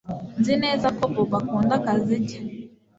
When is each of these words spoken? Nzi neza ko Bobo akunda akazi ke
Nzi 0.39 0.53
neza 0.63 0.87
ko 0.97 1.03
Bobo 1.13 1.35
akunda 1.39 1.73
akazi 1.79 2.15
ke 2.27 2.37